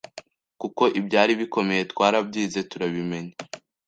kuko 0.61 0.83
ibyari 0.99 1.33
bikomeye 1.41 1.81
twarabyize 1.91 2.59
turabimenya, 2.69 3.35